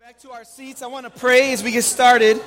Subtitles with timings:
[0.00, 0.80] Back to our seats.
[0.80, 2.40] I want to pray as we get started.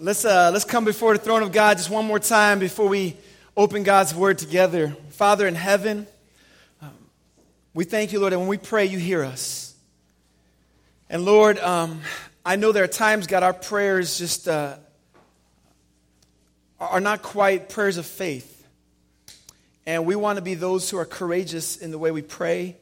[0.00, 3.18] Let's, uh, let's come before the throne of God just one more time before we
[3.58, 4.96] open God's word together.
[5.10, 6.06] Father in heaven,
[6.80, 6.92] um,
[7.74, 9.74] we thank you, Lord, and when we pray, you hear us.
[11.10, 12.00] And Lord, um,
[12.44, 14.78] I know there are times, God, our prayers just uh,
[16.78, 18.66] are not quite prayers of faith.
[19.86, 22.76] And we want to be those who are courageous in the way we pray,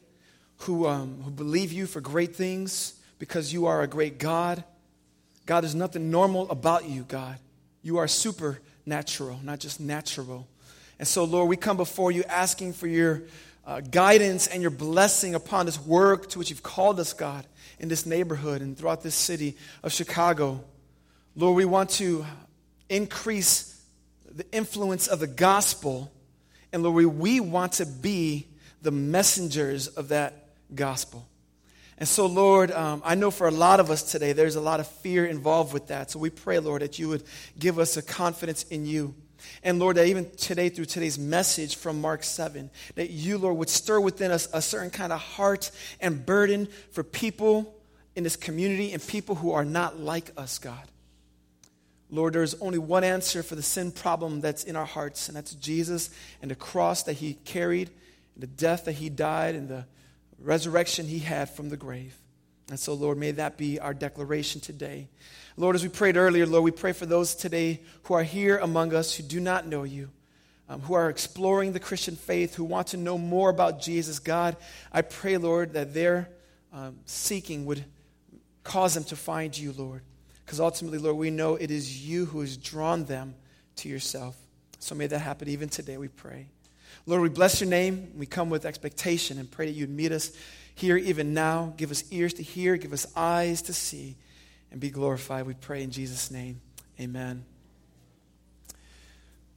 [0.59, 4.63] who, um, who believe you for great things because you are a great God.
[5.45, 7.37] God, there's nothing normal about you, God.
[7.83, 10.47] You are supernatural, not just natural.
[10.97, 13.23] And so, Lord, we come before you asking for your
[13.65, 17.45] uh, guidance and your blessing upon this work to which you've called us, God,
[17.79, 20.63] in this neighborhood and throughout this city of Chicago.
[21.35, 22.25] Lord, we want to
[22.89, 23.74] increase
[24.35, 26.11] the influence of the gospel
[26.75, 28.47] and Lord, we, want to be
[28.81, 31.25] the messengers of that gospel.
[31.97, 34.81] And so, Lord, um, I know for a lot of us today, there's a lot
[34.81, 36.11] of fear involved with that.
[36.11, 37.23] So we pray, Lord, that you would
[37.57, 39.15] give us a confidence in you.
[39.63, 43.69] And Lord, that even today, through today's message from Mark 7, that you, Lord, would
[43.69, 47.73] stir within us a certain kind of heart and burden for people
[48.17, 50.91] in this community and people who are not like us, God.
[52.09, 55.35] Lord, there is only one answer for the sin problem that's in our hearts, and
[55.35, 56.09] that's Jesus
[56.41, 57.89] and the cross that he carried,
[58.35, 59.85] and the death that he died, and the
[60.39, 62.15] resurrection he had from the grave.
[62.69, 65.07] And so, Lord, may that be our declaration today.
[65.57, 68.93] Lord, as we prayed earlier, Lord, we pray for those today who are here among
[68.93, 70.09] us who do not know you,
[70.67, 74.19] um, who are exploring the Christian faith, who want to know more about Jesus.
[74.19, 74.57] God,
[74.91, 76.29] I pray, Lord, that their
[76.73, 77.85] um, seeking would
[78.63, 80.01] cause them to find you, Lord.
[80.45, 83.35] Because ultimately, Lord, we know it is you who has drawn them
[83.77, 84.37] to yourself.
[84.79, 86.47] So may that happen even today, we pray.
[87.07, 88.11] Lord, we bless your name.
[88.15, 90.31] We come with expectation and pray that you'd meet us
[90.75, 91.73] here even now.
[91.77, 94.15] Give us ears to hear, give us eyes to see,
[94.71, 95.47] and be glorified.
[95.47, 96.61] We pray in Jesus' name.
[96.99, 97.43] Amen.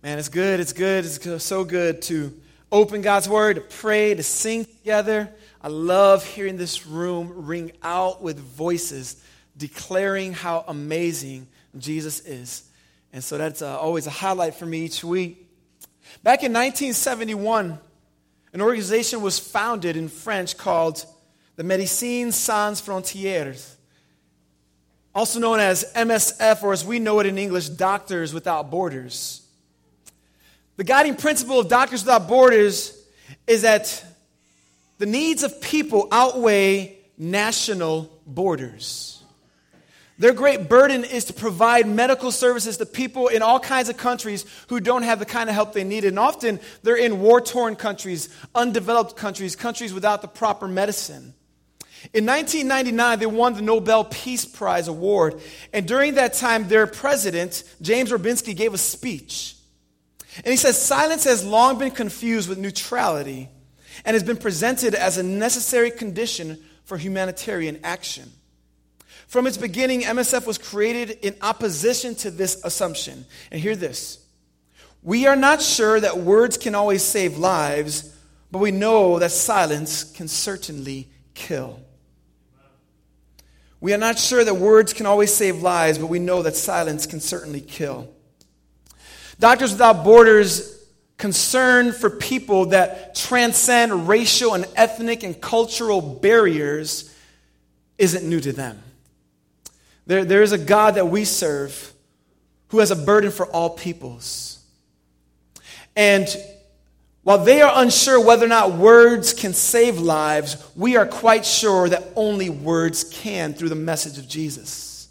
[0.03, 0.60] Man, it's good.
[0.60, 1.04] It's good.
[1.04, 2.32] It's so good to
[2.71, 5.28] open God's word, to pray, to sing together.
[5.60, 9.22] I love hearing this room ring out with voices
[9.59, 12.63] declaring how amazing Jesus is.
[13.13, 15.47] And so that's uh, always a highlight for me each week.
[16.23, 17.79] Back in 1971,
[18.53, 21.05] an organization was founded in French called
[21.57, 23.75] the Médecins Sans Frontières,
[25.15, 29.43] also known as MSF, or as we know it in English, Doctors Without Borders.
[30.77, 32.97] The guiding principle of Doctors Without Borders
[33.47, 34.05] is that
[34.99, 39.18] the needs of people outweigh national borders.
[40.19, 44.45] Their great burden is to provide medical services to people in all kinds of countries
[44.67, 46.05] who don't have the kind of help they need.
[46.05, 51.34] And often they're in war torn countries, undeveloped countries, countries without the proper medicine.
[52.12, 55.41] In 1999, they won the Nobel Peace Prize award.
[55.73, 59.57] And during that time, their president, James Orbinski, gave a speech.
[60.37, 63.49] And he says, Silence has long been confused with neutrality
[64.05, 68.31] and has been presented as a necessary condition for humanitarian action.
[69.28, 73.27] From its beginning, MSF was created in opposition to this assumption.
[73.53, 74.27] And hear this
[75.03, 78.16] We are not sure that words can always save lives,
[78.50, 81.78] but we know that silence can certainly kill.
[83.81, 87.06] We are not sure that words can always save lives, but we know that silence
[87.06, 88.09] can certainly kill.
[89.39, 90.75] Doctors Without Borders
[91.19, 97.15] concern for people that transcend racial and ethnic and cultural barriers
[97.99, 98.83] isn't new to them.
[100.09, 101.93] There, there is a God that we serve
[102.69, 104.65] who has a burden for all peoples.
[105.95, 106.27] And
[107.23, 111.91] while they are unsure whether or not words can save lives, we are quite sure
[111.91, 115.09] that only words can through the message of Jesus.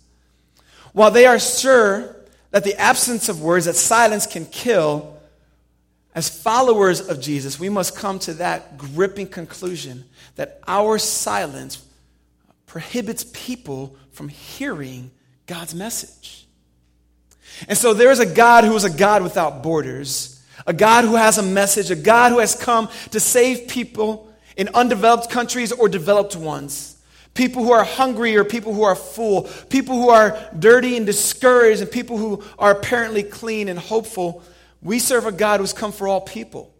[0.94, 2.16] While they are sure
[2.50, 5.16] that the absence of words, that silence can kill,
[6.16, 10.06] as followers of Jesus, we must come to that gripping conclusion
[10.38, 11.86] that our silence
[12.66, 15.12] prohibits people from hearing
[15.46, 16.48] God's message.
[17.68, 21.16] And so there is a God who is a God without borders, a God who
[21.16, 25.88] has a message, a God who has come to save people in undeveloped countries or
[25.88, 27.00] developed ones.
[27.36, 31.82] People who are hungry or people who are full, people who are dirty and discouraged,
[31.82, 34.44] and people who are apparently clean and hopeful.
[34.82, 36.74] We serve a God who's come for all people.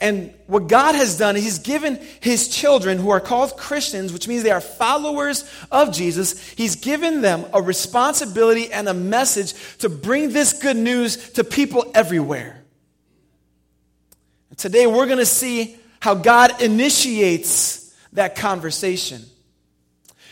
[0.00, 4.28] And what God has done is He's given His children, who are called Christians, which
[4.28, 9.88] means they are followers of Jesus, He's given them a responsibility and a message to
[9.88, 12.62] bring this good news to people everywhere.
[14.56, 19.22] Today, we're going to see how God initiates that conversation.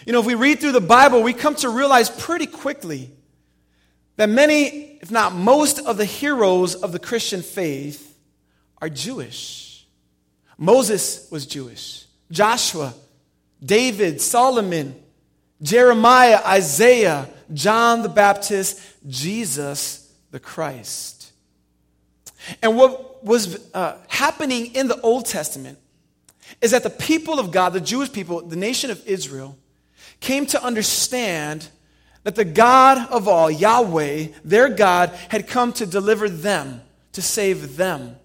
[0.07, 3.11] You know, if we read through the Bible, we come to realize pretty quickly
[4.17, 8.14] that many, if not most, of the heroes of the Christian faith
[8.81, 9.87] are Jewish.
[10.57, 12.95] Moses was Jewish, Joshua,
[13.65, 14.95] David, Solomon,
[15.63, 21.33] Jeremiah, Isaiah, John the Baptist, Jesus the Christ.
[22.63, 25.79] And what was uh, happening in the Old Testament
[26.61, 29.57] is that the people of God, the Jewish people, the nation of Israel,
[30.21, 31.69] came to understand
[32.25, 36.83] that the God of all, Yahweh, their God, had come to deliver them,
[37.13, 38.17] to save them.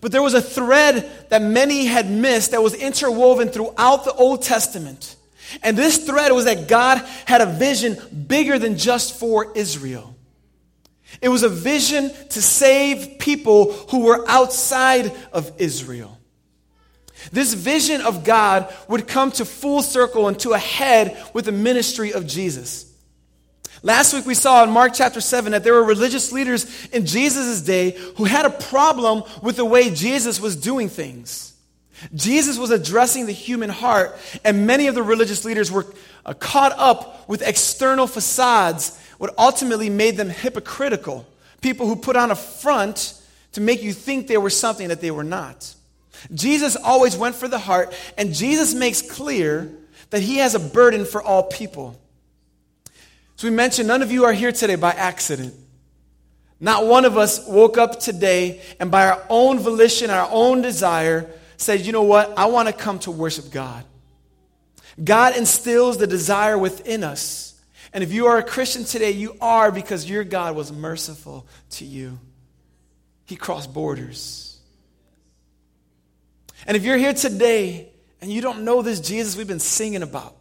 [0.00, 4.42] But there was a thread that many had missed that was interwoven throughout the Old
[4.42, 5.16] Testament.
[5.62, 7.96] And this thread was that God had a vision
[8.26, 10.14] bigger than just for Israel.
[11.22, 16.18] It was a vision to save people who were outside of Israel.
[17.32, 21.52] This vision of God would come to full circle and to a head with the
[21.52, 22.92] ministry of Jesus.
[23.86, 27.60] Last week we saw in Mark chapter 7 that there were religious leaders in Jesus'
[27.60, 31.54] day who had a problem with the way Jesus was doing things.
[32.12, 35.86] Jesus was addressing the human heart, and many of the religious leaders were
[36.24, 41.24] uh, caught up with external facades, what ultimately made them hypocritical.
[41.60, 43.14] People who put on a front
[43.52, 45.76] to make you think they were something that they were not.
[46.34, 49.70] Jesus always went for the heart, and Jesus makes clear
[50.10, 51.96] that he has a burden for all people.
[53.36, 55.54] So we mentioned, none of you are here today by accident.
[56.58, 61.30] Not one of us woke up today and by our own volition, our own desire,
[61.58, 62.36] said, you know what?
[62.38, 63.84] I want to come to worship God.
[65.02, 67.60] God instills the desire within us.
[67.92, 71.84] And if you are a Christian today, you are because your God was merciful to
[71.84, 72.18] you.
[73.26, 74.58] He crossed borders.
[76.66, 77.90] And if you're here today
[78.22, 80.34] and you don't know this Jesus we've been singing about,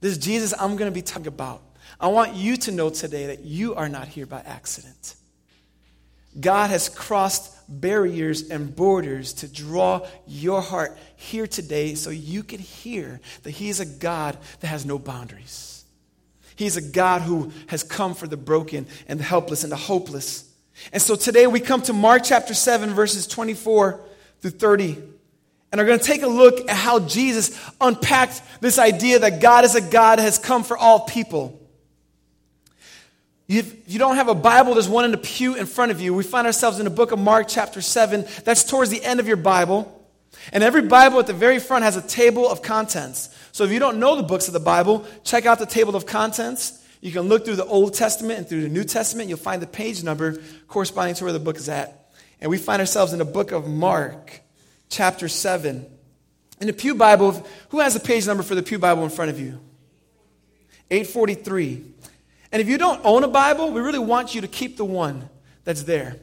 [0.00, 1.62] this Jesus I'm going to be talking about,
[2.00, 5.16] I want you to know today that you are not here by accident.
[6.38, 12.58] God has crossed barriers and borders to draw your heart here today so you can
[12.58, 15.84] hear that He is a God that has no boundaries.
[16.56, 20.50] He's a God who has come for the broken and the helpless and the hopeless.
[20.92, 24.00] And so today we come to Mark chapter 7, verses 24
[24.40, 24.96] through 30.
[25.72, 29.64] And are going to take a look at how Jesus unpacked this idea that God
[29.64, 31.59] is a God that has come for all people.
[33.50, 36.14] If you don't have a Bible, there's one in the pew in front of you.
[36.14, 38.24] We find ourselves in the book of Mark, chapter 7.
[38.44, 40.06] That's towards the end of your Bible.
[40.52, 43.28] And every Bible at the very front has a table of contents.
[43.50, 46.06] So if you don't know the books of the Bible, check out the table of
[46.06, 46.80] contents.
[47.00, 49.28] You can look through the Old Testament and through the New Testament.
[49.28, 52.12] You'll find the page number corresponding to where the book is at.
[52.40, 54.42] And we find ourselves in the book of Mark,
[54.90, 55.86] chapter 7.
[56.60, 59.32] In the Pew Bible, who has the page number for the Pew Bible in front
[59.32, 59.58] of you?
[60.92, 61.84] 843.
[62.52, 65.28] And if you don't own a Bible, we really want you to keep the one
[65.64, 66.16] that's there.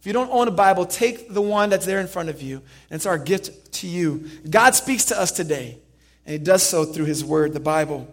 [0.00, 2.56] If you don't own a Bible, take the one that's there in front of you.
[2.90, 4.28] And it's our gift to you.
[4.48, 5.78] God speaks to us today,
[6.26, 8.12] and He does so through His Word, the Bible.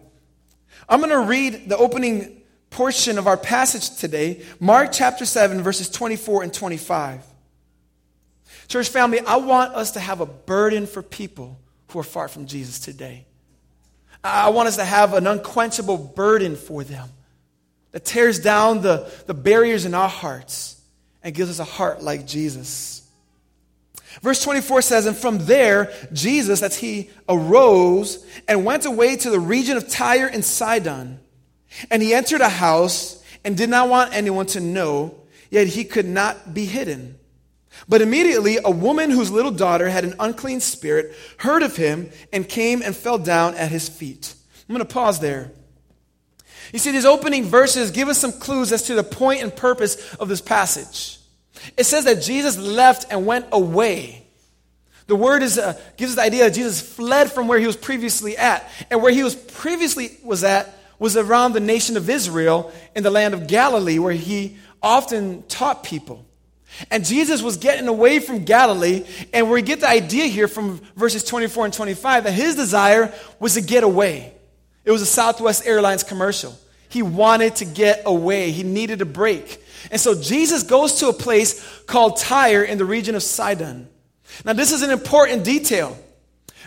[0.88, 5.90] I'm going to read the opening portion of our passage today, Mark chapter 7, verses
[5.90, 7.22] 24 and 25.
[8.68, 12.46] Church family, I want us to have a burden for people who are far from
[12.46, 13.26] Jesus today.
[14.24, 17.10] I want us to have an unquenchable burden for them
[17.92, 20.80] that tears down the, the barriers in our hearts
[21.22, 23.08] and gives us a heart like Jesus.
[24.20, 29.40] Verse 24 says, And from there, Jesus, that's he, arose and went away to the
[29.40, 31.20] region of Tyre and Sidon.
[31.90, 35.14] And he entered a house and did not want anyone to know,
[35.50, 37.18] yet he could not be hidden.
[37.88, 42.48] But immediately, a woman whose little daughter had an unclean spirit heard of him and
[42.48, 44.34] came and fell down at his feet.
[44.68, 45.50] I'm going to pause there.
[46.72, 50.14] You see, these opening verses give us some clues as to the point and purpose
[50.14, 51.18] of this passage.
[51.76, 54.26] It says that Jesus left and went away.
[55.06, 57.76] The word is, uh, gives us the idea that Jesus fled from where he was
[57.76, 58.68] previously at.
[58.90, 63.10] And where he was previously was at was around the nation of Israel in the
[63.10, 66.24] land of Galilee, where he often taught people.
[66.90, 71.24] And Jesus was getting away from Galilee, and we get the idea here from verses
[71.24, 74.32] 24 and 25 that his desire was to get away.
[74.84, 76.58] It was a Southwest Airlines commercial.
[76.88, 79.62] He wanted to get away, he needed a break.
[79.90, 83.88] And so Jesus goes to a place called Tyre in the region of Sidon.
[84.44, 85.98] Now, this is an important detail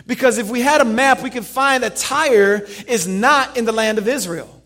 [0.06, 3.72] because if we had a map, we could find that Tyre is not in the
[3.72, 4.62] land of Israel.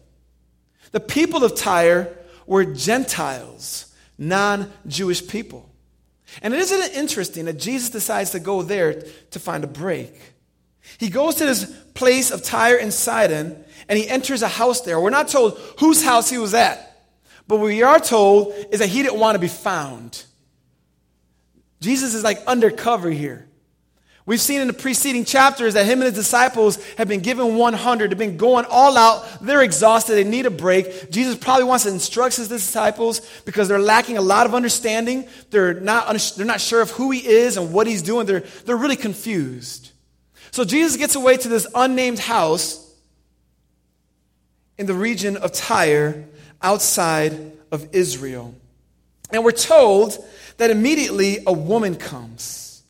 [0.92, 2.16] The people of Tyre
[2.46, 5.68] were Gentiles, non Jewish people.
[6.42, 10.14] And isn't it interesting that Jesus decides to go there to find a break?
[10.98, 11.64] He goes to this
[12.00, 14.98] place of Tyre and Sidon, and he enters a house there.
[14.98, 17.06] We're not told whose house he was at,
[17.46, 20.24] but what we are told is that he didn't want to be found.
[21.80, 23.46] Jesus is like undercover here.
[24.24, 28.10] We've seen in the preceding chapters that him and his disciples have been given 100.
[28.10, 29.26] They've been going all out.
[29.42, 30.14] They're exhausted.
[30.14, 31.10] They need a break.
[31.10, 35.28] Jesus probably wants to instruct his disciples because they're lacking a lot of understanding.
[35.50, 38.24] They're not, they're not sure of who he is and what he's doing.
[38.24, 39.89] They're, they're really confused.
[40.52, 42.86] So Jesus gets away to this unnamed house
[44.78, 46.26] in the region of Tyre
[46.62, 48.54] outside of Israel.
[49.32, 50.16] And we're told
[50.56, 52.82] that immediately a woman comes.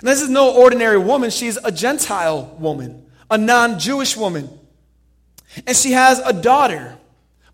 [0.00, 4.50] And this is no ordinary woman, she's a Gentile woman, a non Jewish woman.
[5.66, 6.98] And she has a daughter,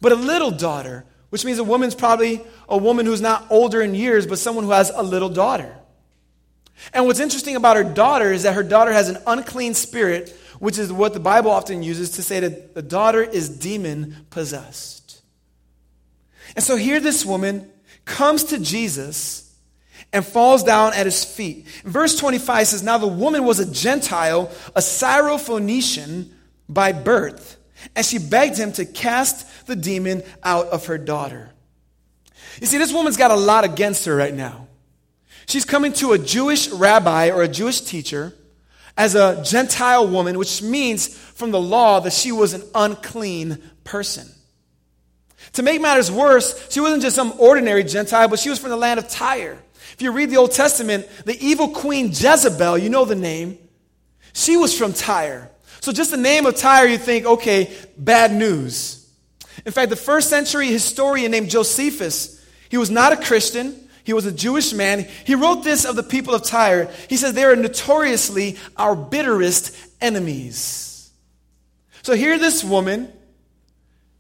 [0.01, 3.95] but a little daughter, which means a woman's probably a woman who's not older in
[3.95, 5.77] years, but someone who has a little daughter.
[6.93, 10.79] And what's interesting about her daughter is that her daughter has an unclean spirit, which
[10.79, 15.23] is what the Bible often uses to say that the daughter is demon possessed.
[16.55, 17.71] And so here this woman
[18.05, 19.43] comes to Jesus
[20.13, 21.67] and falls down at his feet.
[21.85, 26.31] Verse 25 says, Now the woman was a Gentile, a Syrophoenician
[26.69, 27.57] by birth,
[27.97, 31.51] and she begged him to cast the demon out of her daughter.
[32.61, 34.69] You see, this woman's got a lot against her right now.
[35.53, 38.33] She's coming to a Jewish rabbi or a Jewish teacher
[38.97, 44.27] as a Gentile woman, which means from the law that she was an unclean person.
[45.53, 48.79] To make matters worse, she wasn't just some ordinary Gentile, but she was from the
[48.79, 49.59] land of Tyre.
[49.93, 53.59] If you read the Old Testament, the evil queen Jezebel, you know the name,
[54.33, 55.51] she was from Tyre.
[55.83, 59.07] So just the name of Tyre, you think, okay, bad news.
[59.67, 63.82] In fact, the first century historian named Josephus, he was not a Christian.
[64.05, 65.07] He was a Jewish man.
[65.25, 66.91] He wrote this of the people of Tyre.
[67.09, 71.11] He says, They are notoriously our bitterest enemies.
[72.03, 73.13] So here, this woman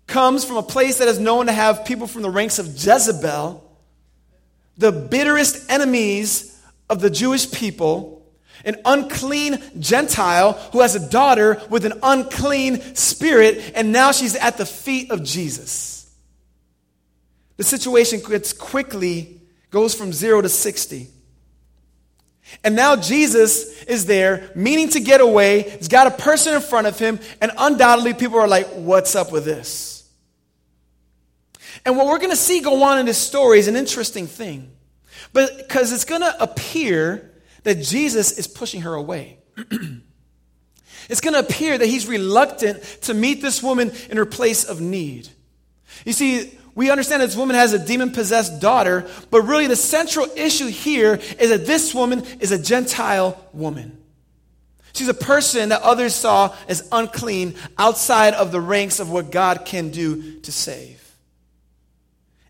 [0.07, 3.62] comes from a place that is known to have people from the ranks of Jezebel,
[4.79, 8.25] the bitterest enemies of the Jewish people,
[8.65, 14.59] an unclean Gentile who has a daughter with an unclean spirit, and now she's at
[14.59, 16.15] the feet of Jesus.
[17.57, 19.42] The situation gets quickly
[19.73, 21.09] goes from zero to 60.
[22.62, 25.62] And now Jesus is there, meaning to get away.
[25.62, 29.33] He's got a person in front of him, and undoubtedly people are like, What's up
[29.33, 30.09] with this?
[31.85, 34.71] And what we're going to see go on in this story is an interesting thing.
[35.33, 37.33] But because it's going to appear
[37.64, 39.38] that Jesus is pushing her away.
[41.09, 44.81] it's going to appear that he's reluctant to meet this woman in her place of
[44.81, 45.29] need.
[46.05, 50.26] You see, we understand this woman has a demon possessed daughter, but really the central
[50.37, 53.99] issue here is that this woman is a Gentile woman.
[54.95, 59.64] She's a person that others saw as unclean outside of the ranks of what God
[59.64, 60.99] can do to save.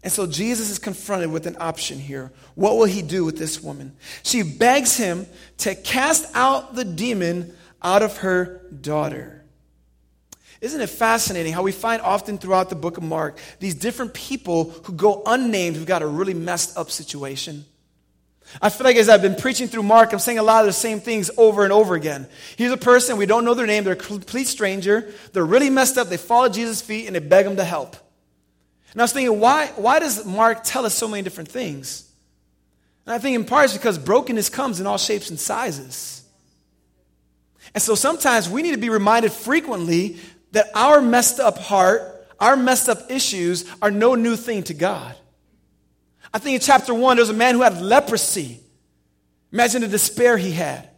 [0.05, 2.33] And so Jesus is confronted with an option here.
[2.57, 3.95] What will he do with this woman?
[4.25, 5.27] She begs him
[5.59, 9.42] to cast out the demon out of her daughter.
[10.63, 14.71] Isn't it fascinating how we find often throughout the book of Mark these different people
[14.85, 17.65] who go unnamed who've got a really messed up situation?
[18.61, 20.73] I feel like as I've been preaching through Mark, I'm saying a lot of the
[20.73, 22.29] same things over and over again.
[22.57, 25.99] Here's a person, we don't know their name, they're a complete stranger, they're really messed
[25.99, 27.97] up, they fall at Jesus' feet and they beg him to help.
[28.93, 32.09] And I was thinking, why, why does Mark tell us so many different things?
[33.05, 36.23] And I think in part it's because brokenness comes in all shapes and sizes.
[37.75, 40.19] And so sometimes we need to be reminded frequently
[40.53, 42.03] that our messed up heart,
[42.39, 45.15] our messed up issues are no new thing to God.
[46.33, 48.61] I think in chapter one, there's a man who had leprosy.
[49.53, 50.89] Imagine the despair he had.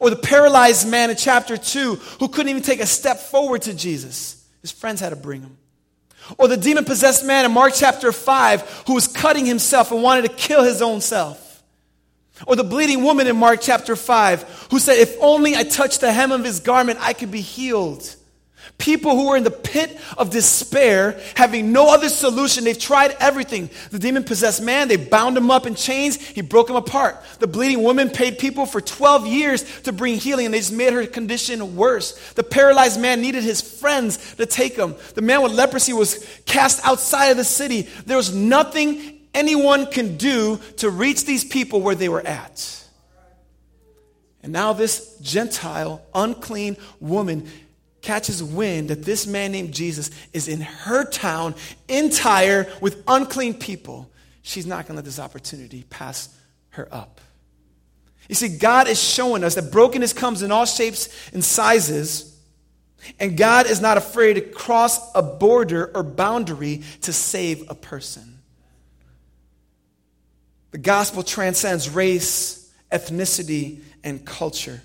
[0.00, 3.74] Or the paralyzed man in chapter two who couldn't even take a step forward to
[3.74, 4.44] Jesus.
[4.60, 5.56] His friends had to bring him.
[6.38, 10.22] Or the demon possessed man in Mark chapter 5 who was cutting himself and wanted
[10.22, 11.62] to kill his own self.
[12.46, 16.12] Or the bleeding woman in Mark chapter 5 who said, If only I touch the
[16.12, 18.16] hem of his garment, I could be healed.
[18.82, 22.64] People who were in the pit of despair, having no other solution.
[22.64, 23.70] They've tried everything.
[23.92, 27.22] The demon possessed man, they bound him up in chains, he broke him apart.
[27.38, 30.92] The bleeding woman paid people for 12 years to bring healing, and they just made
[30.92, 32.32] her condition worse.
[32.32, 34.96] The paralyzed man needed his friends to take him.
[35.14, 37.82] The man with leprosy was cast outside of the city.
[38.06, 42.84] There was nothing anyone can do to reach these people where they were at.
[44.42, 47.48] And now, this Gentile, unclean woman
[48.02, 51.54] catches wind that this man named Jesus is in her town,
[51.88, 54.10] in Tyre, with unclean people,
[54.42, 56.28] she's not going to let this opportunity pass
[56.70, 57.20] her up.
[58.28, 62.36] You see, God is showing us that brokenness comes in all shapes and sizes,
[63.18, 68.38] and God is not afraid to cross a border or boundary to save a person.
[70.70, 74.82] The gospel transcends race, ethnicity, and culture.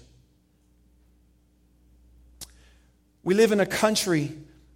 [3.28, 4.32] We live in a country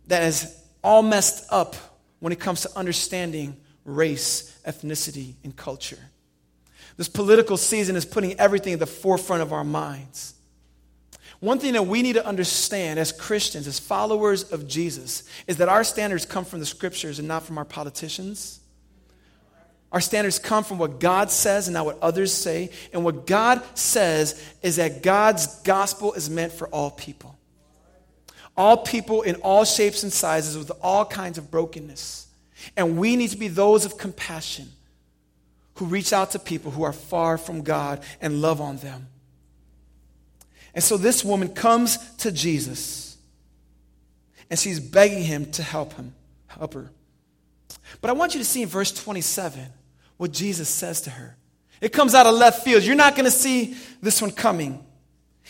[0.07, 1.73] that is all messed up
[2.19, 3.55] when it comes to understanding
[3.85, 5.97] race, ethnicity, and culture.
[6.97, 10.33] This political season is putting everything at the forefront of our minds.
[11.39, 15.69] One thing that we need to understand as Christians, as followers of Jesus, is that
[15.69, 18.59] our standards come from the scriptures and not from our politicians.
[19.93, 22.71] Our standards come from what God says and not what others say.
[22.91, 27.37] And what God says is that God's gospel is meant for all people.
[28.61, 32.27] All people in all shapes and sizes with all kinds of brokenness.
[32.77, 34.67] And we need to be those of compassion
[35.77, 39.07] who reach out to people who are far from God and love on them.
[40.75, 43.17] And so this woman comes to Jesus
[44.51, 46.13] and she's begging him to help him,
[46.45, 46.91] help her.
[47.99, 49.65] But I want you to see in verse 27
[50.17, 51.35] what Jesus says to her.
[51.81, 52.83] It comes out of left field.
[52.83, 54.85] You're not going to see this one coming.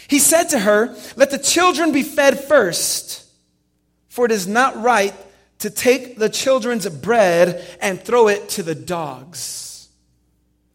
[0.08, 3.26] He said to her, Let the children be fed first,
[4.10, 5.14] for it is not right
[5.60, 9.90] to take the children's bread and throw it to the dogs.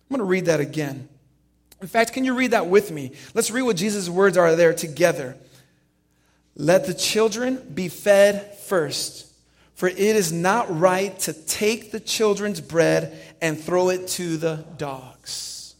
[0.08, 1.08] I'm going to read that again.
[1.82, 3.12] In fact, can you read that with me?
[3.34, 5.36] Let's read what Jesus' words are there together.
[6.54, 9.30] Let the children be fed first,
[9.74, 14.64] for it is not right to take the children's bread and throw it to the
[14.78, 15.74] dogs.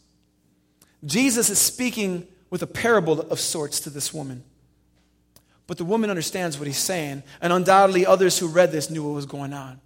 [1.05, 4.43] Jesus is speaking with a parable of sorts to this woman.
[5.67, 9.15] But the woman understands what he's saying, and undoubtedly others who read this knew what
[9.15, 9.81] was going on.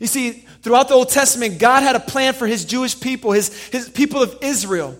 [0.00, 3.56] You see, throughout the Old Testament, God had a plan for his Jewish people, his,
[3.68, 4.98] his people of Israel.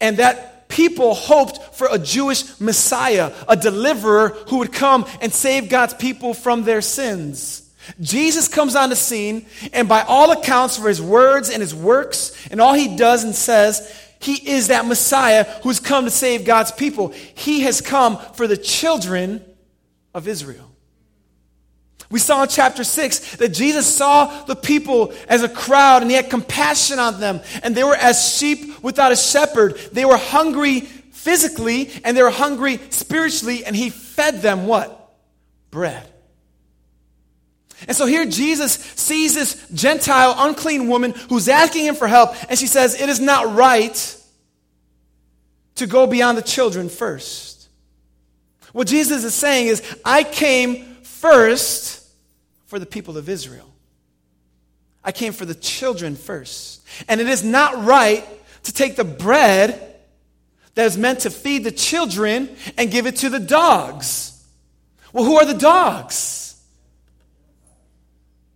[0.00, 5.68] And that people hoped for a Jewish Messiah, a deliverer who would come and save
[5.68, 7.60] God's people from their sins.
[8.00, 12.48] Jesus comes on the scene, and by all accounts, for his words and his works,
[12.50, 16.72] and all he does and says, he is that Messiah who's come to save God's
[16.72, 17.08] people.
[17.34, 19.44] He has come for the children
[20.14, 20.70] of Israel.
[22.10, 26.16] We saw in chapter 6 that Jesus saw the people as a crowd and he
[26.16, 27.42] had compassion on them.
[27.62, 29.76] And they were as sheep without a shepherd.
[29.92, 33.66] They were hungry physically and they were hungry spiritually.
[33.66, 35.14] And he fed them what?
[35.70, 36.08] Bread.
[37.86, 42.34] And so here Jesus sees this Gentile, unclean woman who's asking him for help.
[42.48, 44.20] And she says, It is not right
[45.76, 47.68] to go beyond the children first.
[48.72, 52.08] What Jesus is saying is, I came first
[52.66, 53.70] for the people of Israel.
[55.04, 56.82] I came for the children first.
[57.08, 58.26] And it is not right
[58.64, 59.94] to take the bread
[60.74, 64.44] that is meant to feed the children and give it to the dogs.
[65.12, 66.43] Well, who are the dogs?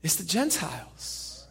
[0.09, 1.47] It's the Gentiles.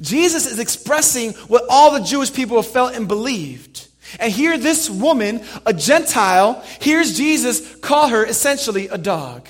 [0.00, 3.86] Jesus is expressing what all the Jewish people have felt and believed.
[4.18, 9.46] And here, this woman, a Gentile, hears Jesus call her essentially a dog.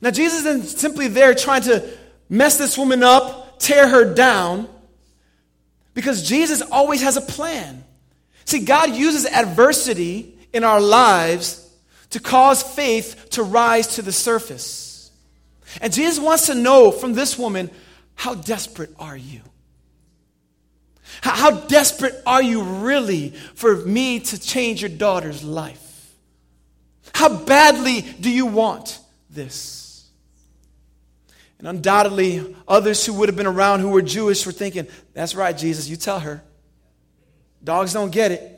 [0.00, 1.86] Now, Jesus isn't simply there trying to
[2.30, 4.66] mess this woman up, tear her down,
[5.92, 7.84] because Jesus always has a plan.
[8.46, 11.70] See, God uses adversity in our lives
[12.12, 14.92] to cause faith to rise to the surface.
[15.80, 17.70] And Jesus wants to know from this woman
[18.14, 19.40] how desperate are you?
[21.20, 26.12] How, desperate are you really for me to change your daughter's life?
[27.14, 28.98] How badly do you want
[29.30, 30.08] this?
[31.58, 35.56] And undoubtedly, others who would have been around who were Jewish were thinking, That's right,
[35.56, 36.42] Jesus, you tell her.
[37.62, 38.50] Dogs don't get it.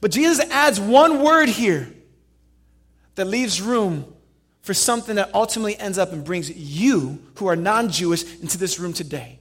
[0.00, 1.88] But Jesus adds one word here
[3.14, 4.12] that leaves room
[4.66, 8.80] for something that ultimately ends up and brings you, who are non Jewish, into this
[8.80, 9.38] room today.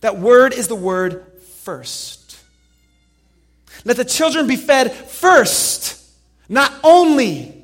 [0.00, 2.40] That word is the word first.
[3.84, 6.02] Let the children be fed first,
[6.48, 7.62] not only.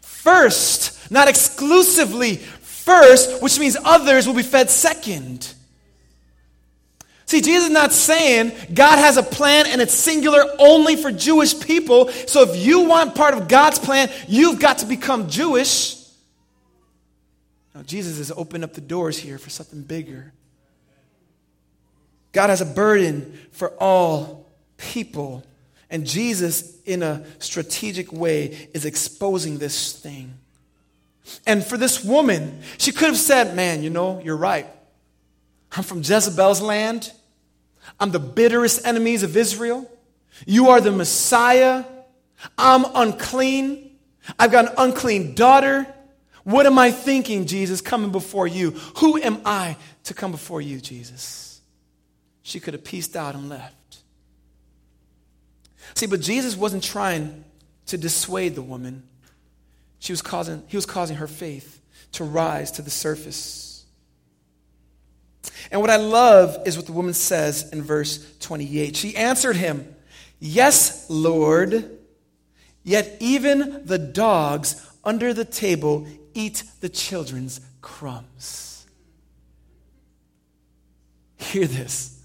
[0.00, 5.52] First, not exclusively first, which means others will be fed second.
[7.32, 11.58] See, Jesus is not saying God has a plan and it's singular only for Jewish
[11.58, 12.10] people.
[12.10, 15.96] So if you want part of God's plan, you've got to become Jewish.
[17.74, 20.34] Now, Jesus has opened up the doors here for something bigger.
[22.32, 25.42] God has a burden for all people.
[25.88, 30.34] And Jesus, in a strategic way, is exposing this thing.
[31.46, 34.66] And for this woman, she could have said, Man, you know, you're right.
[35.74, 37.10] I'm from Jezebel's land.
[37.98, 39.90] I'm the bitterest enemies of Israel.
[40.46, 41.84] You are the Messiah.
[42.58, 43.96] I'm unclean.
[44.38, 45.86] I've got an unclean daughter.
[46.44, 48.70] What am I thinking, Jesus, coming before you?
[48.98, 51.60] Who am I to come before you, Jesus?
[52.42, 53.74] She could have pieced out and left.
[55.94, 57.44] See, but Jesus wasn't trying
[57.86, 59.04] to dissuade the woman.
[59.98, 61.80] She was causing, he was causing her faith
[62.12, 63.71] to rise to the surface.
[65.70, 68.96] And what I love is what the woman says in verse 28.
[68.96, 69.94] She answered him,
[70.38, 71.98] Yes, Lord,
[72.82, 78.86] yet even the dogs under the table eat the children's crumbs.
[81.36, 82.20] Hear this.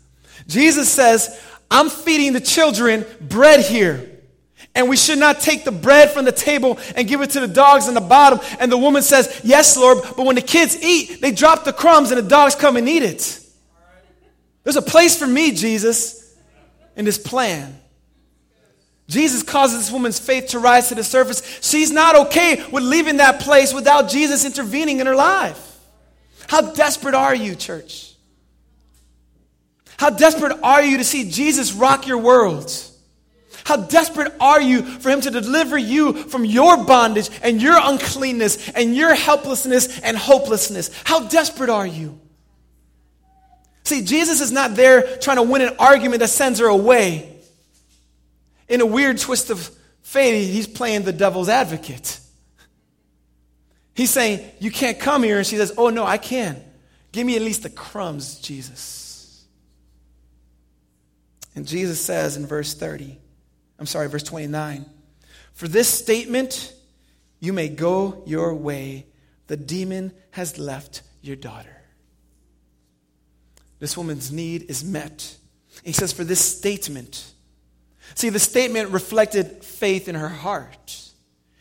[0.47, 4.16] Jesus says, I'm feeding the children bread here.
[4.77, 7.47] And we should not take the bread from the table and give it to the
[7.47, 8.39] dogs in the bottom.
[8.59, 12.11] And the woman says, Yes, Lord, but when the kids eat, they drop the crumbs
[12.11, 13.39] and the dogs come and eat it.
[14.63, 16.31] There's a place for me, Jesus,
[16.95, 17.75] in this plan.
[19.07, 21.41] Jesus causes this woman's faith to rise to the surface.
[21.63, 25.79] She's not okay with leaving that place without Jesus intervening in her life.
[26.47, 28.13] How desperate are you, church?
[29.97, 32.71] How desperate are you to see Jesus rock your world?
[33.67, 38.69] How desperate are you for him to deliver you from your bondage and your uncleanness
[38.69, 40.89] and your helplessness and hopelessness?
[41.03, 42.17] How desperate are you?
[43.83, 47.41] See, Jesus is not there trying to win an argument that sends her away.
[48.69, 49.69] In a weird twist of
[50.01, 52.21] fate, he's playing the devil's advocate.
[53.95, 55.39] He's saying, You can't come here.
[55.39, 56.63] And she says, Oh, no, I can.
[57.11, 59.45] Give me at least the crumbs, Jesus.
[61.53, 63.19] And Jesus says in verse 30,
[63.79, 64.85] I'm sorry, verse 29,
[65.53, 66.73] For this statement,
[67.39, 69.05] you may go your way.
[69.47, 71.75] The demon has left your daughter.
[73.79, 75.37] This woman's need is met.
[75.83, 77.31] He says, For this statement,
[78.15, 81.01] See, the statement reflected faith in her heart.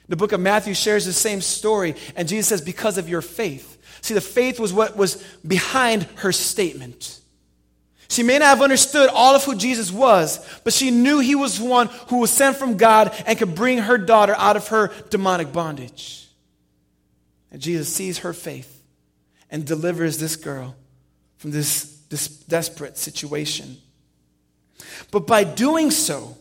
[0.09, 3.73] The book of Matthew shares the same story, and Jesus says, Because of your faith.
[4.01, 7.21] See, the faith was what was behind her statement.
[8.09, 11.61] She may not have understood all of who Jesus was, but she knew he was
[11.61, 15.53] one who was sent from God and could bring her daughter out of her demonic
[15.53, 16.29] bondage.
[17.51, 18.83] And Jesus sees her faith
[19.51, 20.77] and delivers this girl
[21.39, 23.77] from this, this desperate situation.
[25.11, 26.37] But by doing so,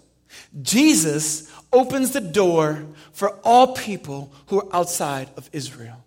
[0.62, 6.05] Jesus opens the door for all people who are outside of Israel.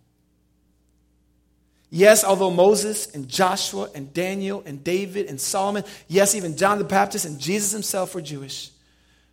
[1.91, 6.85] Yes, although Moses and Joshua and Daniel and David and Solomon, yes, even John the
[6.85, 8.71] Baptist and Jesus himself were Jewish,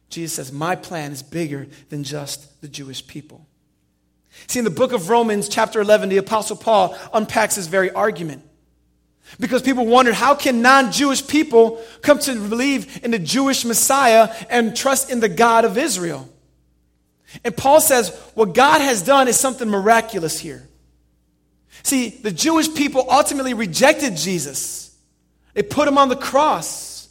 [0.09, 3.45] Jesus says, My plan is bigger than just the Jewish people.
[4.47, 8.43] See, in the book of Romans, chapter 11, the Apostle Paul unpacks this very argument.
[9.39, 14.75] Because people wondered how can non-Jewish people come to believe in the Jewish Messiah and
[14.75, 16.29] trust in the God of Israel?
[17.43, 20.67] And Paul says what God has done is something miraculous here.
[21.85, 24.97] See, the Jewish people ultimately rejected Jesus.
[25.53, 27.07] They put him on the cross.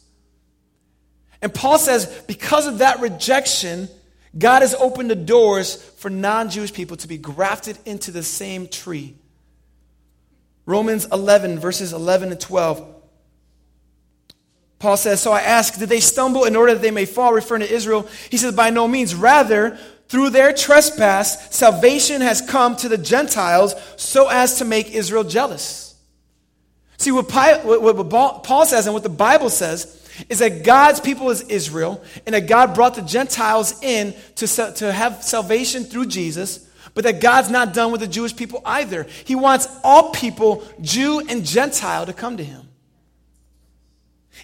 [1.41, 3.87] And Paul says because of that rejection,
[4.37, 9.15] God has opened the doors for non-Jewish people to be grafted into the same tree
[10.65, 12.95] Romans 11, verses 11 and 12.
[14.79, 17.61] Paul says, So I ask, did they stumble in order that they may fall, referring
[17.61, 18.09] to Israel?
[18.29, 19.15] He says, By no means.
[19.15, 25.23] Rather, through their trespass, salvation has come to the Gentiles so as to make Israel
[25.23, 25.95] jealous.
[26.97, 32.01] See, what Paul says and what the Bible says is that God's people is Israel,
[32.25, 36.65] and that God brought the Gentiles in to, to have salvation through Jesus
[36.95, 39.05] but that God's not done with the Jewish people either.
[39.25, 42.61] He wants all people, Jew and Gentile, to come to him.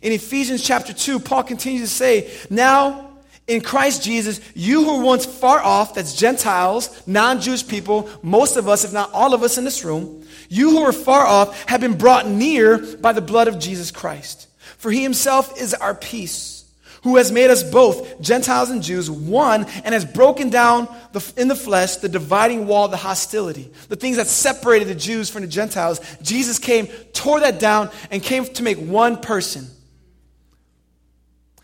[0.02, 3.11] In Ephesians chapter 2, Paul continues to say, Now,
[3.52, 8.56] in Christ Jesus, you who were once far off, that's Gentiles, non Jewish people, most
[8.56, 11.68] of us, if not all of us in this room, you who are far off
[11.68, 14.48] have been brought near by the blood of Jesus Christ.
[14.78, 16.62] For he himself is our peace
[17.04, 21.48] who has made us both, Gentiles and Jews, one, and has broken down the, in
[21.48, 25.48] the flesh the dividing wall, the hostility, the things that separated the Jews from the
[25.48, 26.00] Gentiles.
[26.22, 29.68] Jesus came, tore that down, and came to make one person.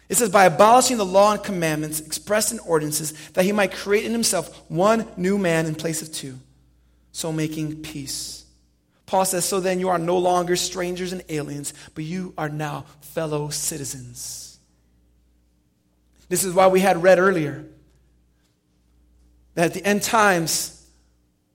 [0.10, 4.06] It says, by abolishing the law and commandments expressed in ordinances, that he might create
[4.06, 6.40] in himself one new man in place of two,
[7.12, 8.46] so making peace.
[9.06, 12.86] Paul says, So then you are no longer strangers and aliens, but you are now
[13.02, 14.48] fellow citizens
[16.30, 17.66] this is why we had read earlier
[19.56, 20.86] that at the end times,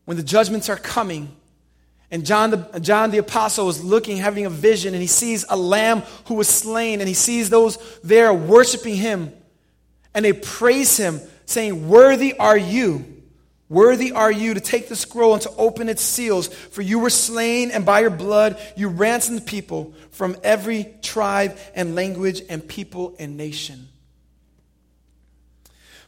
[0.04, 1.34] when the judgments are coming,
[2.12, 5.56] And John the, John the Apostle is looking, having a vision, and he sees a
[5.56, 9.32] lamb who was slain, and he sees those there worshiping him.
[10.12, 13.06] And they praise him, saying, Worthy are you.
[13.70, 17.08] Worthy are you to take the scroll and to open its seals, for you were
[17.08, 23.16] slain, and by your blood you ransomed people from every tribe and language and people
[23.18, 23.88] and nation.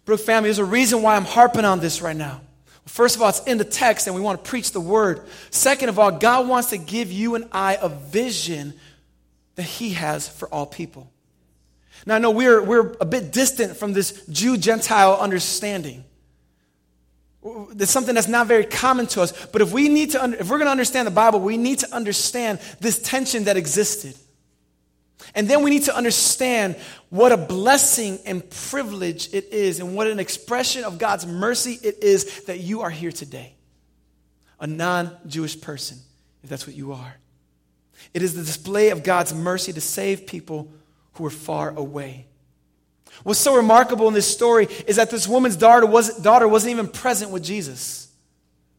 [0.05, 2.43] Brook family, there's a reason why I'm harping on this right now.
[2.87, 5.23] First of all, it's in the text and we want to preach the word.
[5.51, 8.75] Second of all, God wants to give you and I a vision
[9.55, 11.11] that He has for all people.
[12.07, 16.05] Now, I know we're, we're a bit distant from this Jew Gentile understanding.
[17.45, 19.47] It's something that's not very common to us.
[19.47, 21.95] But if we need to, if we're going to understand the Bible, we need to
[21.95, 24.17] understand this tension that existed.
[25.35, 26.77] And then we need to understand
[27.09, 32.03] what a blessing and privilege it is, and what an expression of God's mercy it
[32.03, 33.55] is that you are here today.
[34.61, 35.99] A non Jewish person,
[36.43, 37.17] if that's what you are.
[38.13, 40.71] It is the display of God's mercy to save people
[41.15, 42.27] who are far away.
[43.23, 46.89] What's so remarkable in this story is that this woman's daughter, was, daughter wasn't even
[46.89, 48.09] present with Jesus,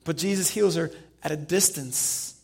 [0.04, 0.91] but Jesus heals her
[1.24, 2.35] at a distance.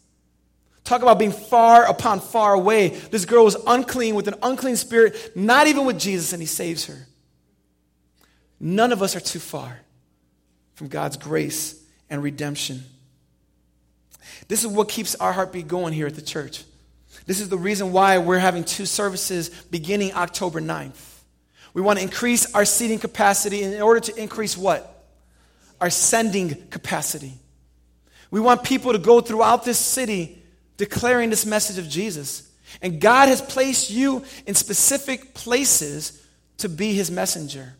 [0.83, 2.89] Talk about being far upon far away.
[2.89, 6.85] This girl was unclean with an unclean spirit, not even with Jesus, and he saves
[6.85, 7.07] her.
[8.59, 9.79] None of us are too far
[10.75, 12.83] from God's grace and redemption.
[14.47, 16.63] This is what keeps our heartbeat going here at the church.
[17.25, 21.19] This is the reason why we're having two services beginning October 9th.
[21.73, 25.05] We want to increase our seating capacity in order to increase what?
[25.79, 27.33] Our sending capacity.
[28.29, 30.40] We want people to go throughout this city
[30.77, 32.49] declaring this message of Jesus.
[32.81, 36.25] And God has placed you in specific places
[36.57, 37.73] to be his messenger.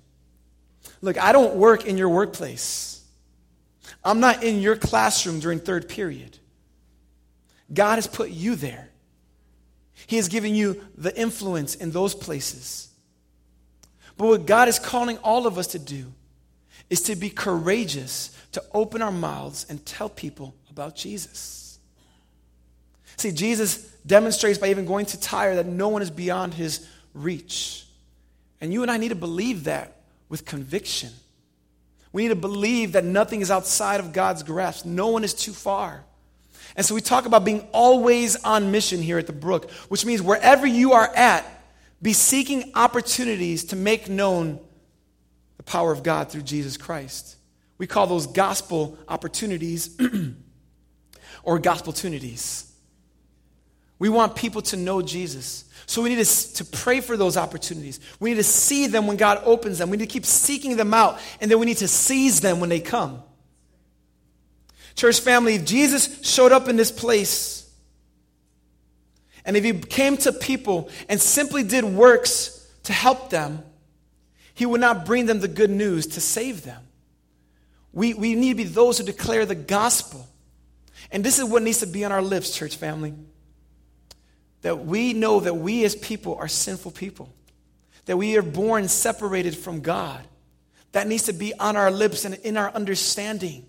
[1.02, 3.04] Look, I don't work in your workplace.
[4.04, 6.38] I'm not in your classroom during third period.
[7.74, 8.90] God has put you there.
[10.08, 12.90] He has given you the influence in those places.
[14.18, 16.12] But what God is calling all of us to do
[16.90, 21.61] is to be courageous, to open our mouths and tell people about Jesus.
[23.22, 27.86] See, Jesus demonstrates by even going to Tyre that no one is beyond his reach.
[28.60, 31.12] And you and I need to believe that with conviction.
[32.12, 35.52] We need to believe that nothing is outside of God's grasp, no one is too
[35.52, 36.04] far.
[36.76, 40.24] And so we talk about being always on mission here at the Brook, which means
[40.24, 41.46] wherever you are at,
[42.02, 44.60] be seeking opportunities to make known
[45.58, 47.36] the power of God through Jesus Christ.
[47.78, 49.96] We call those gospel opportunities
[51.44, 52.71] or gospel opportunities.
[54.02, 55.64] We want people to know Jesus.
[55.86, 58.00] So we need to, to pray for those opportunities.
[58.20, 59.92] We need to see them when God opens them.
[59.92, 62.70] We need to keep seeking them out, and then we need to seize them when
[62.70, 63.22] they come.
[64.96, 67.72] Church family, if Jesus showed up in this place,
[69.46, 73.64] and if he came to people and simply did works to help them,
[74.56, 76.82] he would not bring them the good news to save them.
[77.94, 80.28] We, we need to be those who declare the gospel.
[81.12, 83.14] And this is what needs to be on our lips, church family.
[84.62, 87.30] That we know that we as people are sinful people,
[88.06, 90.26] that we are born separated from God.
[90.92, 93.66] That needs to be on our lips and in our understanding.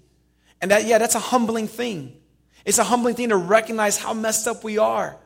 [0.61, 2.17] And that, yeah, that's a humbling thing.
[2.65, 5.19] It's a humbling thing to recognize how messed up we are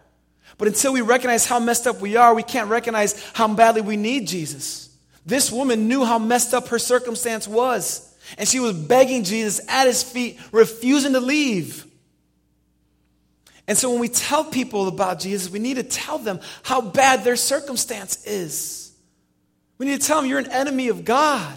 [0.58, 3.96] but until we recognize how messed up we are, we can't recognize how badly we
[3.96, 4.88] need Jesus.
[5.24, 9.86] This woman knew how messed up her circumstance was, and she was begging Jesus at
[9.86, 11.84] his feet, refusing to leave.
[13.68, 17.24] And so when we tell people about Jesus, we need to tell them how bad
[17.24, 18.92] their circumstance is.
[19.78, 21.56] We need to tell them you're an enemy of God.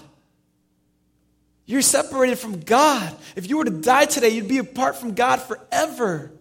[1.65, 3.15] You're separated from God.
[3.35, 6.31] If you were to die today, you'd be apart from God forever.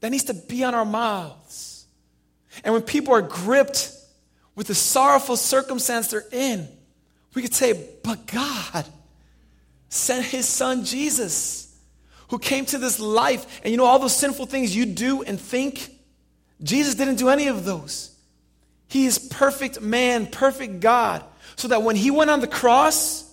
[0.00, 1.86] That needs to be on our mouths.
[2.64, 3.92] And when people are gripped
[4.54, 6.66] with the sorrowful circumstance they're in,
[7.34, 8.86] we could say, But God
[9.90, 11.67] sent his son Jesus,
[12.28, 13.60] who came to this life.
[13.62, 15.90] And you know, all those sinful things you do and think,
[16.62, 18.14] Jesus didn't do any of those.
[18.88, 21.24] He is perfect man, perfect God.
[21.56, 23.24] So that when he went on the cross,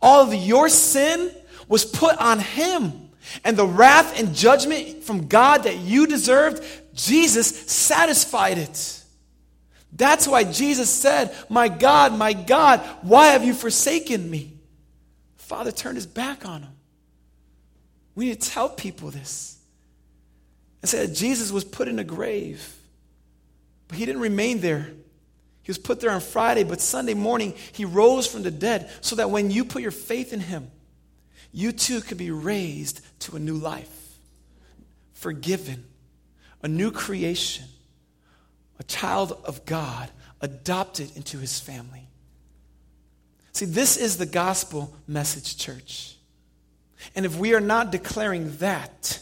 [0.00, 1.30] all of your sin
[1.68, 3.10] was put on him.
[3.44, 9.02] And the wrath and judgment from God that you deserved, Jesus satisfied it.
[9.92, 14.54] That's why Jesus said, My God, my God, why have you forsaken me?
[15.36, 16.72] Father turned his back on him.
[18.14, 19.58] We need to tell people this.
[20.80, 22.76] And say that Jesus was put in a grave,
[23.88, 24.90] but he didn't remain there.
[25.62, 29.14] He was put there on Friday, but Sunday morning he rose from the dead so
[29.16, 30.70] that when you put your faith in him,
[31.52, 34.16] you too could be raised to a new life.
[35.22, 35.84] forgiven,
[36.62, 37.64] a new creation,
[38.80, 42.08] a child of God, adopted into his family.
[43.52, 46.16] See, this is the gospel message, church.
[47.14, 49.20] And if we are not declaring that,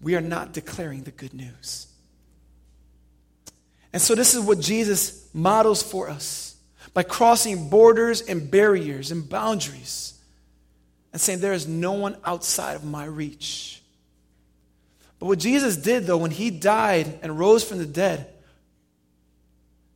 [0.00, 1.86] we are not declaring the good news.
[3.92, 6.56] And so, this is what Jesus models for us
[6.94, 10.18] by crossing borders and barriers and boundaries
[11.12, 13.82] and saying, There is no one outside of my reach.
[15.18, 18.28] But what Jesus did, though, when he died and rose from the dead,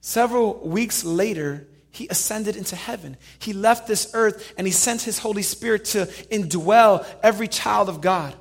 [0.01, 3.17] several weeks later, he ascended into heaven.
[3.39, 8.03] He left this earth and he sent his Holy Spirit to indwell every child of
[8.03, 8.35] God.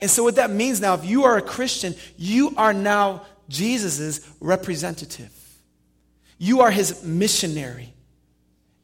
[0.00, 4.20] And so, what that means now, if you are a Christian, you are now Jesus'
[4.38, 5.32] representative.
[6.38, 7.92] You are his missionary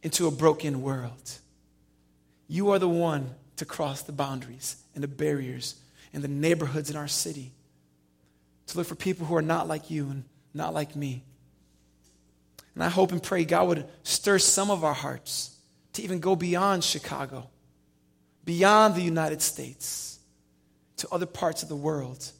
[0.03, 1.38] into a broken world.
[2.49, 5.77] You are the one to cross the boundaries and the barriers
[6.12, 7.53] and the neighborhoods in our city
[8.66, 11.22] to look for people who are not like you and not like me.
[12.77, 15.59] And I hope and pray God would stir some of our hearts
[15.95, 17.51] to even go beyond Chicago,
[18.45, 20.21] beyond the United States,
[20.99, 22.31] to other parts of the world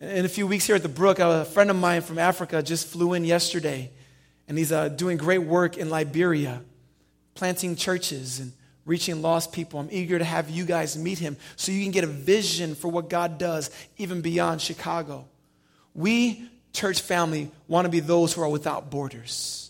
[0.00, 2.86] in a few weeks here at the Brook, a friend of mine from Africa just
[2.86, 3.90] flew in yesterday,
[4.46, 6.62] and he's uh, doing great work in Liberia,
[7.34, 8.52] planting churches and
[8.84, 9.80] reaching lost people.
[9.80, 12.88] I'm eager to have you guys meet him so you can get a vision for
[12.88, 15.26] what God does even beyond Chicago.
[15.94, 19.66] We, church family, want to be those who are without borders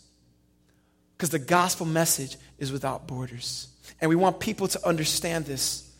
[1.16, 3.68] because the gospel message is without borders.
[4.00, 5.90] And we want people to understand this.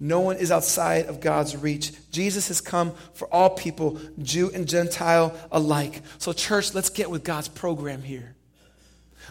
[0.00, 1.92] No one is outside of God's reach.
[2.10, 6.02] Jesus has come for all people, Jew and Gentile alike.
[6.18, 8.34] So, church, let's get with God's program here.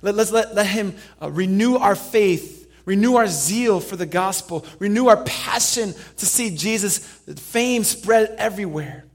[0.01, 4.65] Let, us let, let Him uh, renew our faith, renew our zeal for the gospel,
[4.79, 9.06] renew our passion to see Jesus' fame spread everywhere.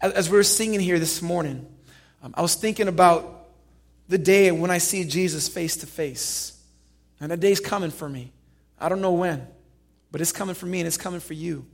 [0.00, 1.66] As, we were singing here this morning,
[2.22, 3.48] um, I was thinking about
[4.08, 6.52] the day when I see Jesus face to face.
[7.20, 8.32] And that day's coming for me.
[8.78, 9.46] I don't know when.
[10.12, 11.66] But it's coming for me and it's coming for you.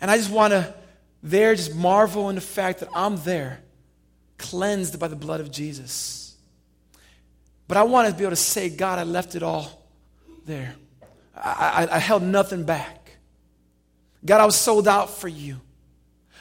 [0.00, 0.74] And I just want to
[1.22, 3.60] there just marvel in the fact that I'm there,
[4.38, 6.36] cleansed by the blood of Jesus.
[7.68, 9.86] But I want to be able to say, God, I left it all
[10.44, 10.74] there.
[11.36, 13.12] I, I, I held nothing back.
[14.24, 15.60] God, I was sold out for you.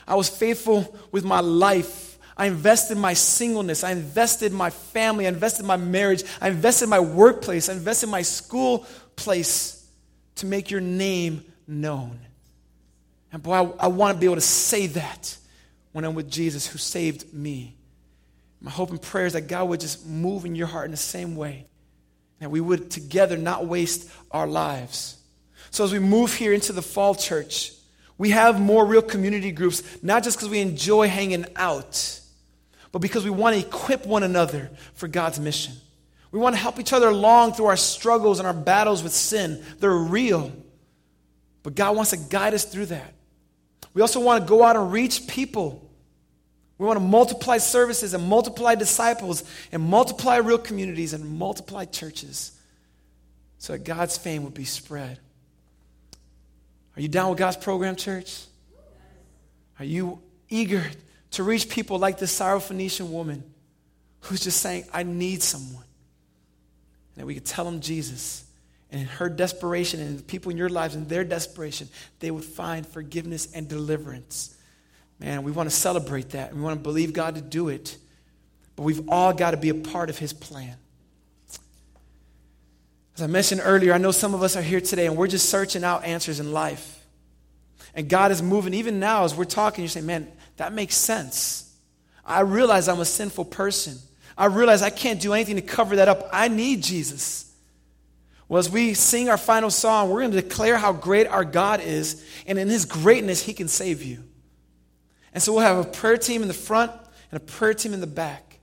[0.08, 2.18] I was faithful with my life.
[2.38, 3.84] I invested my singleness.
[3.84, 5.26] I invested my family.
[5.26, 6.24] I invested my marriage.
[6.40, 7.70] I invested my workplace.
[7.70, 8.86] I invested my school
[9.16, 9.88] place
[10.36, 12.20] to make your name known.
[13.32, 15.38] And boy, I, I want to be able to say that
[15.92, 17.76] when I'm with Jesus who saved me.
[18.60, 20.98] My hope and prayer is that God would just move in your heart in the
[20.98, 21.66] same way.
[22.40, 25.18] And we would together not waste our lives.
[25.70, 27.74] So as we move here into the fall church,
[28.22, 32.20] we have more real community groups, not just because we enjoy hanging out,
[32.92, 35.74] but because we want to equip one another for God's mission.
[36.32, 39.66] We want to help each other along through our struggles and our battles with sin.
[39.80, 40.52] They're real.
[41.64, 43.12] But God wants to guide us through that.
[43.96, 45.84] We also want to go out and reach people.
[46.78, 52.52] We want to multiply services and multiply disciples and multiply real communities and multiply churches
[53.58, 55.18] so that God's fame would be spread.
[56.96, 58.42] Are you down with God's program, church?
[59.80, 60.84] Are you eager
[61.32, 63.44] to reach people like this Syrophoenician woman
[64.22, 65.86] who's just saying, I need someone?
[67.16, 68.46] And that we could tell them Jesus.
[68.92, 71.88] And in her desperation and the people in your lives in their desperation,
[72.20, 74.56] they would find forgiveness and deliverance.
[75.20, 76.50] Man, we want to celebrate that.
[76.50, 77.98] And We want to believe God to do it.
[78.76, 80.76] But we've all got to be a part of his plan.
[83.16, 85.50] As I mentioned earlier, I know some of us are here today and we're just
[85.50, 87.06] searching out answers in life.
[87.94, 88.74] And God is moving.
[88.74, 91.76] Even now, as we're talking, you're saying, man, that makes sense.
[92.26, 93.98] I realize I'm a sinful person.
[94.38, 96.30] I realize I can't do anything to cover that up.
[96.32, 97.54] I need Jesus.
[98.48, 101.80] Well, as we sing our final song, we're going to declare how great our God
[101.80, 104.24] is, and in His greatness, He can save you.
[105.34, 106.92] And so we'll have a prayer team in the front
[107.32, 108.60] and a prayer team in the back.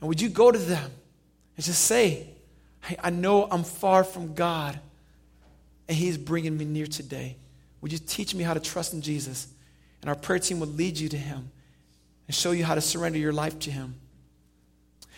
[0.00, 0.90] And would you go to them
[1.56, 2.28] and just say,
[2.82, 4.78] hey, I know I'm far from God,
[5.88, 7.36] and He's bringing me near today.
[7.80, 9.48] Would you teach me how to trust in Jesus?
[10.00, 11.50] And our prayer team will lead you to Him
[12.26, 13.94] and show you how to surrender your life to Him.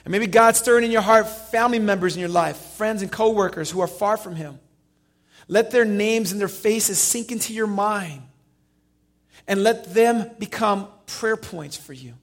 [0.04, 3.70] And maybe God's stirring in your heart family members in your life, friends and coworkers
[3.70, 4.58] who are far from Him.
[5.48, 8.22] Let their names and their faces sink into your mind
[9.46, 12.14] and let them become prayer points for you.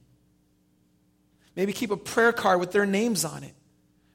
[1.54, 3.54] Maybe keep a prayer card with their names on it.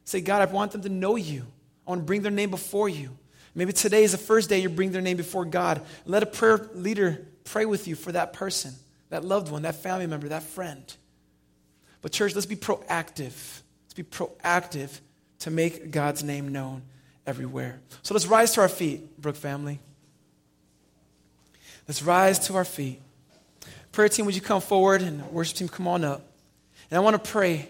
[0.08, 1.46] Say, God, I want them to know you.
[1.86, 3.10] I want to bring their name before you.
[3.54, 5.82] Maybe today is the first day you bring their name before God.
[6.06, 8.74] Let a prayer leader pray with you for that person,
[9.10, 10.82] that loved one, that family member, that friend.
[12.02, 13.34] But, church, let's be proactive.
[13.84, 14.98] Let's be proactive
[15.40, 16.84] to make God's name known
[17.26, 17.82] everywhere.
[18.02, 19.78] So let's rise to our feet, Brook family.
[21.86, 23.02] Let's rise to our feet.
[23.92, 26.22] Prayer team, would you come forward and worship team, come on up.
[26.90, 27.68] And I want to pray,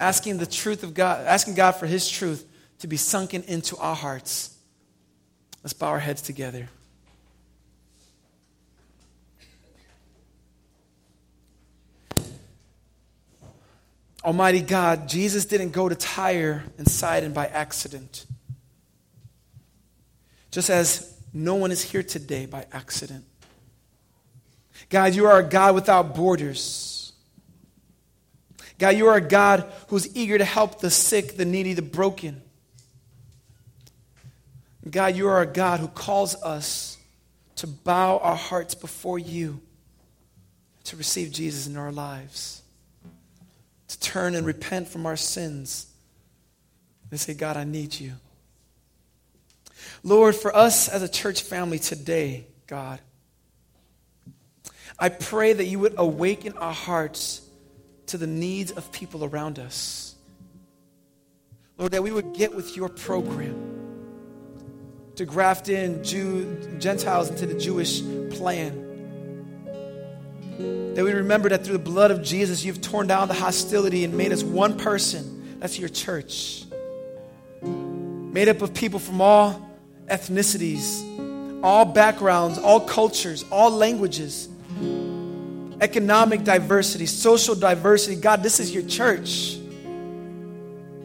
[0.00, 2.46] asking the truth of God, asking God for His truth
[2.80, 4.56] to be sunken into our hearts.
[5.62, 6.68] Let's bow our heads together.
[14.24, 18.26] Almighty God, Jesus didn't go to Tyre and Sidon by accident.
[20.50, 23.24] Just as no one is here today by accident.
[24.88, 26.89] God, you are a God without borders.
[28.80, 32.40] God, you are a God who's eager to help the sick, the needy, the broken.
[34.90, 36.96] God, you are a God who calls us
[37.56, 39.60] to bow our hearts before you,
[40.84, 42.62] to receive Jesus in our lives,
[43.88, 45.86] to turn and repent from our sins,
[47.10, 48.12] and say, God, I need you.
[50.02, 52.98] Lord, for us as a church family today, God,
[54.98, 57.42] I pray that you would awaken our hearts
[58.10, 60.14] to the needs of people around us.
[61.78, 63.70] Lord, that we would get with your program
[65.16, 68.00] to graft in Jew, Gentiles into the Jewish
[68.36, 68.88] plan.
[70.94, 74.14] That we remember that through the blood of Jesus, you've torn down the hostility and
[74.14, 75.58] made us one person.
[75.58, 76.64] That's your church.
[77.62, 79.70] Made up of people from all
[80.06, 84.48] ethnicities, all backgrounds, all cultures, all languages,
[85.80, 88.16] economic diversity, social diversity.
[88.16, 89.56] God, this is your church.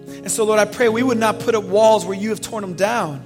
[0.08, 2.62] And so, Lord, I pray we would not put up walls where you have torn
[2.62, 3.22] them down.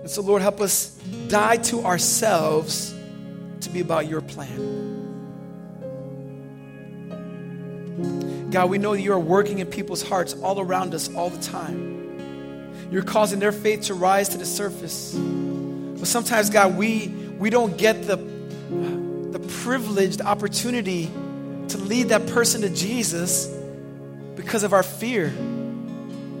[0.00, 0.98] And so, Lord, help us
[1.28, 2.94] die to ourselves
[3.60, 4.86] to be about your plan.
[8.50, 12.88] God, we know you are working in people's hearts all around us all the time.
[12.90, 15.14] You're causing their faith to rise to the surface.
[15.14, 17.08] But sometimes, God, we,
[17.38, 21.06] we don't get the, the privileged opportunity
[21.68, 23.46] to lead that person to Jesus
[24.36, 25.30] because of our fear,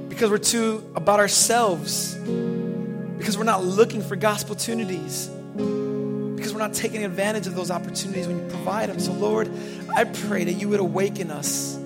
[0.08, 6.74] because we're too about ourselves, because we're not looking for gospel opportunities, because we're not
[6.74, 8.98] taking advantage of those opportunities when you provide them.
[8.98, 9.50] So, Lord,
[9.94, 11.78] I pray that you would awaken us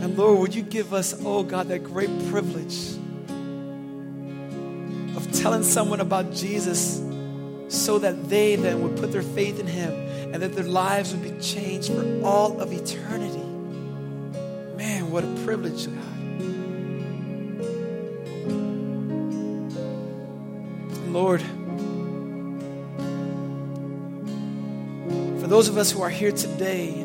[0.00, 2.94] and Lord, would you give us, oh God, that great privilege
[5.16, 7.00] of telling someone about Jesus
[7.68, 9.92] so that they then would put their faith in him
[10.32, 13.44] and that their lives would be changed for all of eternity.
[14.76, 16.04] Man, what a privilege, God.
[21.08, 21.40] Lord,
[25.40, 27.04] for those of us who are here today,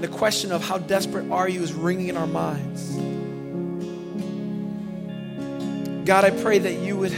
[0.00, 2.94] the question of how desperate are you is ringing in our minds.
[6.06, 7.12] God, I pray that you would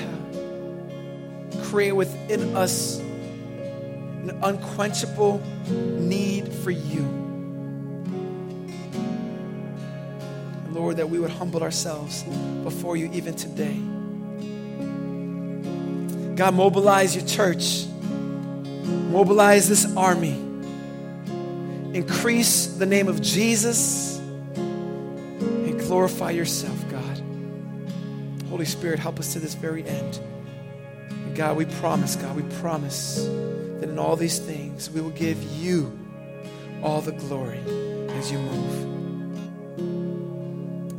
[1.70, 7.02] create within us an unquenchable need for you.
[10.64, 12.22] And Lord, that we would humble ourselves
[12.64, 13.78] before you even today.
[16.36, 17.86] God, mobilize your church,
[19.10, 20.50] mobilize this army
[21.92, 27.22] Increase the name of Jesus and glorify yourself, God.
[28.48, 30.20] Holy Spirit, help us to this very end.
[31.40, 33.14] God, we promise, God, we promise
[33.80, 35.90] that in all these things we will give you
[36.82, 37.60] all the glory
[38.10, 38.86] as you move.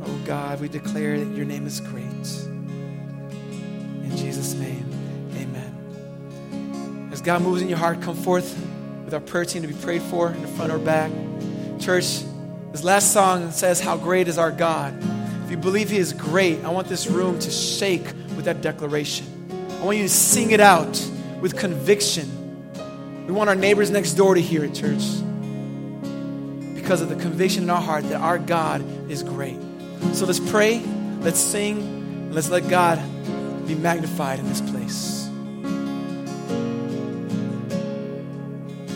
[0.04, 2.02] Oh God, we declare that your name is great.
[4.02, 4.84] In Jesus' name,
[5.36, 7.10] amen.
[7.12, 8.58] As God moves in your heart, come forth
[9.04, 11.12] with our prayer team to be prayed for in the front or back.
[11.78, 12.24] Church,
[12.72, 14.92] this last song says, How great is our God.
[15.44, 19.41] If you believe He is great, I want this room to shake with that declaration.
[19.82, 21.04] I want you to sing it out
[21.40, 23.26] with conviction.
[23.26, 25.02] We want our neighbors next door to hear it, church,
[26.72, 29.58] because of the conviction in our heart that our God is great.
[30.12, 30.78] So let's pray,
[31.22, 33.00] let's sing, and let's let God
[33.66, 35.21] be magnified in this place.